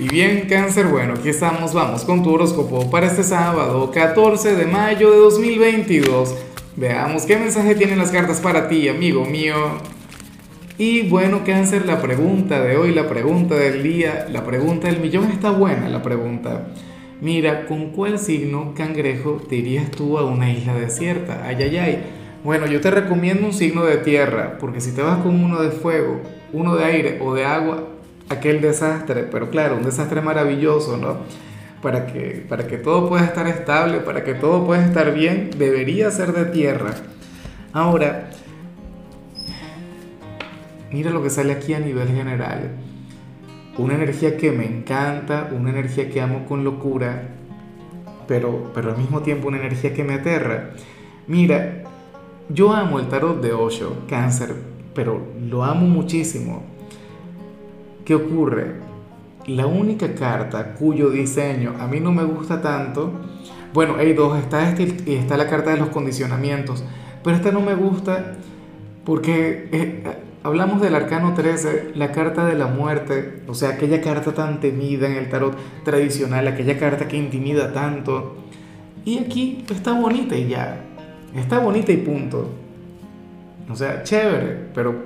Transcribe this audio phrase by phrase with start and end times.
[0.00, 4.64] Y bien, cáncer, bueno, aquí estamos, vamos con tu horóscopo para este sábado, 14 de
[4.64, 6.36] mayo de 2022.
[6.74, 9.56] Veamos qué mensaje tienen las cartas para ti, amigo mío.
[10.78, 15.30] Y bueno, cáncer, la pregunta de hoy, la pregunta del día, la pregunta del millón
[15.30, 16.68] está buena, la pregunta.
[17.20, 21.42] Mira, ¿con cuál signo cangrejo te irías tú a una isla desierta?
[21.44, 22.02] Ay, ay, ay.
[22.42, 25.72] Bueno, yo te recomiendo un signo de tierra, porque si te vas con uno de
[25.72, 26.22] fuego,
[26.54, 27.99] uno de aire o de agua,
[28.30, 31.18] aquel desastre, pero claro, un desastre maravilloso, ¿no?
[31.82, 36.10] Para que, para que todo pueda estar estable, para que todo pueda estar bien, debería
[36.10, 36.94] ser de tierra.
[37.72, 38.30] Ahora,
[40.92, 42.70] mira lo que sale aquí a nivel general.
[43.76, 47.30] Una energía que me encanta, una energía que amo con locura,
[48.28, 50.70] pero, pero al mismo tiempo una energía que me aterra.
[51.26, 51.82] Mira,
[52.48, 54.54] yo amo el tarot de Osho, cáncer,
[54.94, 56.79] pero lo amo muchísimo.
[58.10, 58.72] ¿Qué ocurre?
[59.46, 63.12] La única carta cuyo diseño a mí no me gusta tanto,
[63.72, 66.82] bueno, hay dos, está este está la carta de los condicionamientos,
[67.22, 68.32] pero esta no me gusta
[69.04, 70.02] porque eh,
[70.42, 75.06] hablamos del arcano 13, la carta de la muerte, o sea, aquella carta tan temida
[75.06, 78.38] en el tarot tradicional, aquella carta que intimida tanto.
[79.04, 80.84] Y aquí está bonita y ya,
[81.36, 82.50] está bonita y punto.
[83.70, 84.96] O sea, chévere, pero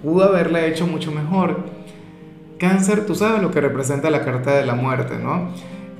[0.00, 1.82] pudo haberla hecho mucho mejor.
[2.62, 5.48] Cáncer, tú sabes lo que representa la carta de la muerte, ¿no?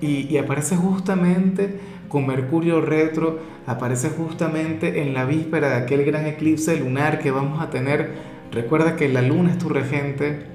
[0.01, 6.77] Y, aparece justamente con Mercurio retro, aparece justamente en la víspera de aquel gran eclipse
[6.77, 8.13] lunar que vamos a tener.
[8.53, 10.47] Recuerda que la luna es tu regente.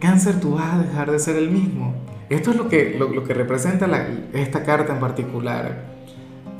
[0.00, 1.94] Cáncer, tú vas a dejar de ser el mismo.
[2.30, 3.86] Esto es lo que, lo, que representa
[4.32, 5.84] esta carta en particular.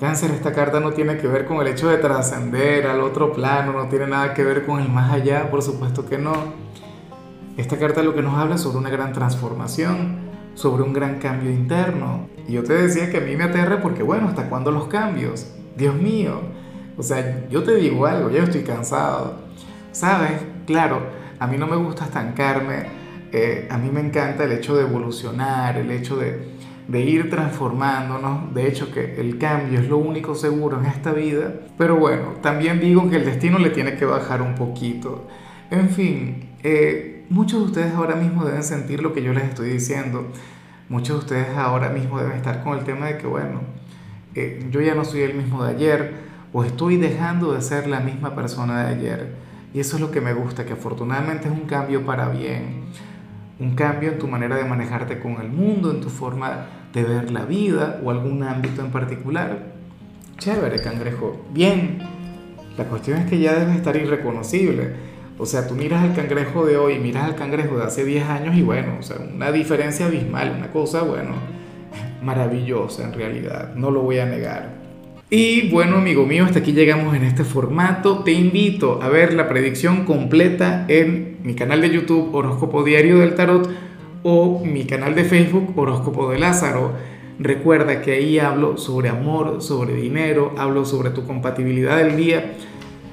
[0.00, 3.72] Cáncer, esta carta no tiene que ver con el hecho de trascender al otro plano,
[3.72, 6.60] no tiene nada que ver con el más allá, por supuesto que no.
[7.56, 10.18] Esta carta lo que nos habla sobre una gran transformación,
[10.54, 12.28] sobre un gran cambio interno.
[12.48, 15.52] Y yo te decía que a mí me aterra porque, bueno, ¿hasta cuándo los cambios?
[15.76, 16.40] Dios mío.
[16.96, 19.38] O sea, yo te digo algo, yo estoy cansado.
[19.92, 20.40] ¿Sabes?
[20.66, 21.02] Claro,
[21.38, 22.86] a mí no me gusta estancarme,
[23.32, 26.52] eh, a mí me encanta el hecho de evolucionar, el hecho de
[26.88, 28.54] de ir transformándonos.
[28.54, 31.54] De hecho, que el cambio es lo único seguro en esta vida.
[31.78, 35.26] Pero bueno, también digo que el destino le tiene que bajar un poquito.
[35.70, 39.70] En fin, eh, muchos de ustedes ahora mismo deben sentir lo que yo les estoy
[39.70, 40.28] diciendo.
[40.88, 43.60] Muchos de ustedes ahora mismo deben estar con el tema de que, bueno,
[44.34, 46.14] eh, yo ya no soy el mismo de ayer
[46.52, 49.34] o estoy dejando de ser la misma persona de ayer.
[49.74, 52.82] Y eso es lo que me gusta, que afortunadamente es un cambio para bien
[53.62, 57.30] un cambio en tu manera de manejarte con el mundo, en tu forma de ver
[57.30, 59.72] la vida o algún ámbito en particular.
[60.38, 61.46] Chévere, cangrejo.
[61.52, 61.98] Bien.
[62.76, 65.11] La cuestión es que ya debe estar irreconocible.
[65.42, 68.56] O sea, tú miras al cangrejo de hoy, miras al cangrejo de hace 10 años
[68.56, 71.32] y bueno, o sea, una diferencia abismal, una cosa, bueno,
[72.22, 74.76] maravillosa en realidad, no lo voy a negar.
[75.30, 78.22] Y bueno, amigo mío, hasta aquí llegamos en este formato.
[78.22, 83.34] Te invito a ver la predicción completa en mi canal de YouTube Horóscopo Diario del
[83.34, 83.68] Tarot
[84.22, 86.92] o mi canal de Facebook Horóscopo de Lázaro.
[87.40, 92.52] Recuerda que ahí hablo sobre amor, sobre dinero, hablo sobre tu compatibilidad del día.